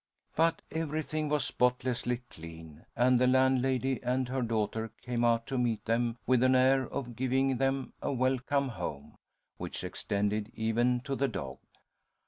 But 0.35 0.63
everything 0.71 1.29
was 1.29 1.45
spotlessly 1.45 2.23
clean, 2.31 2.87
and 2.95 3.19
the 3.19 3.27
landlady 3.27 4.01
and 4.01 4.27
her 4.29 4.41
daughter 4.41 4.89
came 4.99 5.23
out 5.23 5.45
to 5.45 5.59
meet 5.59 5.85
them 5.85 6.17
with 6.25 6.41
an 6.41 6.55
air 6.55 6.87
of 6.89 7.15
giving 7.15 7.57
them 7.57 7.93
a 8.01 8.11
welcome 8.11 8.69
home, 8.69 9.13
which 9.57 9.83
extended 9.83 10.51
even 10.55 11.01
to 11.01 11.15
the 11.15 11.27
dog. 11.27 11.59